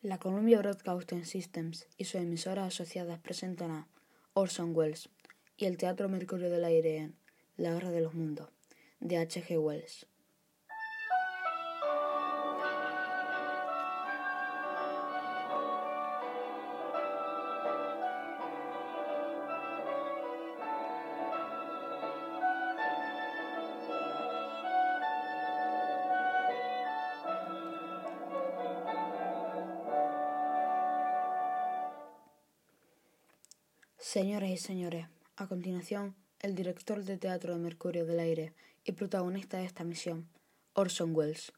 La 0.00 0.18
Columbia 0.18 0.58
Broadcasting 0.58 1.24
Systems 1.24 1.88
y 1.96 2.04
sus 2.04 2.20
emisoras 2.20 2.68
asociadas 2.68 3.18
presentan 3.18 3.72
a 3.72 3.88
Orson 4.32 4.72
Welles 4.72 5.08
y 5.56 5.64
el 5.64 5.76
Teatro 5.76 6.08
Mercurio 6.08 6.50
del 6.50 6.64
Aire 6.64 6.98
en 6.98 7.16
La 7.56 7.72
Guerra 7.72 7.90
de 7.90 8.02
los 8.02 8.14
Mundos, 8.14 8.48
de 9.00 9.16
H. 9.16 9.42
G. 9.42 9.60
Wells. 9.60 10.06
Señoras 34.00 34.50
y 34.50 34.56
señores, 34.56 35.08
a 35.36 35.48
continuación, 35.48 36.14
el 36.38 36.54
director 36.54 37.02
de 37.02 37.18
teatro 37.18 37.52
de 37.52 37.58
Mercurio 37.58 38.06
del 38.06 38.20
Aire 38.20 38.54
y 38.84 38.92
protagonista 38.92 39.58
de 39.58 39.64
esta 39.64 39.82
misión, 39.82 40.28
Orson 40.74 41.16
Welles. 41.16 41.52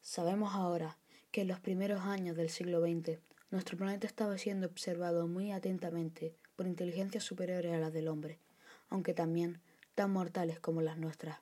Sabemos 0.00 0.54
ahora 0.54 0.98
que 1.30 1.42
en 1.42 1.48
los 1.48 1.60
primeros 1.60 2.00
años 2.00 2.36
del 2.36 2.50
siglo 2.50 2.80
XX 2.80 3.20
nuestro 3.52 3.78
planeta 3.78 4.08
estaba 4.08 4.36
siendo 4.38 4.66
observado 4.66 5.28
muy 5.28 5.52
atentamente 5.52 6.34
por 6.56 6.66
inteligencias 6.66 7.22
superiores 7.22 7.72
a 7.72 7.78
las 7.78 7.92
del 7.92 8.08
hombre, 8.08 8.40
aunque 8.88 9.14
también 9.14 9.60
tan 9.94 10.10
mortales 10.10 10.58
como 10.58 10.82
las 10.82 10.98
nuestras. 10.98 11.38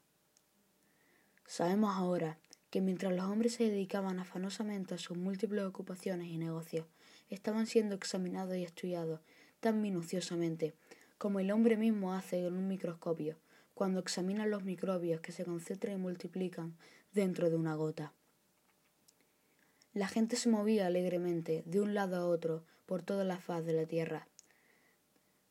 Sabemos 1.46 1.96
ahora 1.96 2.36
que 2.74 2.80
mientras 2.80 3.12
los 3.12 3.26
hombres 3.26 3.54
se 3.54 3.70
dedicaban 3.70 4.18
afanosamente 4.18 4.94
a 4.94 4.98
sus 4.98 5.16
múltiples 5.16 5.64
ocupaciones 5.64 6.26
y 6.26 6.38
negocios, 6.38 6.88
estaban 7.30 7.68
siendo 7.68 7.94
examinados 7.94 8.56
y 8.56 8.64
estudiados 8.64 9.20
tan 9.60 9.80
minuciosamente 9.80 10.74
como 11.16 11.38
el 11.38 11.52
hombre 11.52 11.76
mismo 11.76 12.14
hace 12.14 12.44
en 12.44 12.52
un 12.52 12.66
microscopio 12.66 13.38
cuando 13.74 14.00
examina 14.00 14.44
los 14.44 14.64
microbios 14.64 15.20
que 15.20 15.30
se 15.30 15.44
concentran 15.44 15.94
y 15.94 15.98
multiplican 15.98 16.76
dentro 17.12 17.48
de 17.48 17.54
una 17.54 17.76
gota. 17.76 18.12
La 19.92 20.08
gente 20.08 20.34
se 20.34 20.48
movía 20.48 20.88
alegremente 20.88 21.62
de 21.66 21.80
un 21.80 21.94
lado 21.94 22.16
a 22.16 22.26
otro 22.26 22.64
por 22.86 23.04
toda 23.04 23.22
la 23.22 23.38
faz 23.38 23.64
de 23.64 23.74
la 23.74 23.86
tierra, 23.86 24.26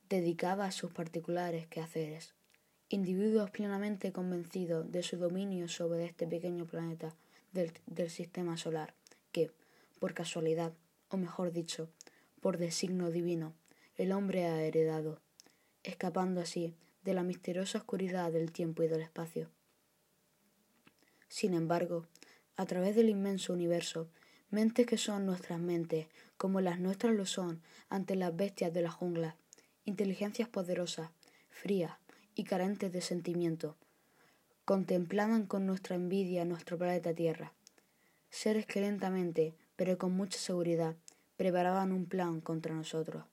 dedicada 0.09 0.65
a 0.65 0.73
sus 0.73 0.91
particulares 0.91 1.67
quehaceres, 1.67 2.35
individuos 2.89 3.49
plenamente 3.49 4.11
convencidos 4.11 4.91
de 4.91 5.03
su 5.03 5.17
dominio 5.17 5.67
sobre 5.67 6.05
este 6.05 6.27
pequeño 6.27 6.65
planeta 6.65 7.15
del, 7.51 7.71
del 7.87 8.09
sistema 8.09 8.57
solar, 8.57 8.93
que, 9.31 9.51
por 9.99 10.13
casualidad, 10.13 10.73
o 11.09 11.17
mejor 11.17 11.51
dicho, 11.51 11.89
por 12.41 12.57
designio 12.57 13.09
divino, 13.09 13.53
el 13.95 14.11
hombre 14.11 14.45
ha 14.45 14.61
heredado, 14.63 15.21
escapando 15.83 16.41
así 16.41 16.75
de 17.03 17.13
la 17.13 17.23
misteriosa 17.23 17.79
oscuridad 17.79 18.31
del 18.31 18.51
tiempo 18.51 18.83
y 18.83 18.87
del 18.87 19.01
espacio. 19.01 19.49
Sin 21.27 21.53
embargo, 21.53 22.07
a 22.55 22.65
través 22.65 22.95
del 22.95 23.09
inmenso 23.09 23.53
universo, 23.53 24.07
mentes 24.49 24.85
que 24.85 24.97
son 24.97 25.25
nuestras 25.25 25.59
mentes, 25.59 26.07
como 26.37 26.61
las 26.61 26.79
nuestras 26.79 27.15
lo 27.15 27.25
son 27.25 27.61
ante 27.89 28.15
las 28.15 28.35
bestias 28.35 28.73
de 28.73 28.81
la 28.81 28.91
jungla, 28.91 29.35
inteligencias 29.85 30.47
poderosas, 30.47 31.09
frías 31.49 31.93
y 32.35 32.43
carentes 32.43 32.91
de 32.91 33.01
sentimiento, 33.01 33.75
contemplaban 34.65 35.45
con 35.45 35.65
nuestra 35.65 35.95
envidia 35.95 36.45
nuestro 36.45 36.77
planeta 36.77 37.13
Tierra, 37.13 37.53
seres 38.29 38.65
que 38.65 38.81
lentamente, 38.81 39.55
pero 39.75 39.97
con 39.97 40.13
mucha 40.13 40.39
seguridad, 40.39 40.95
preparaban 41.37 41.91
un 41.91 42.05
plan 42.05 42.41
contra 42.41 42.73
nosotros. 42.73 43.25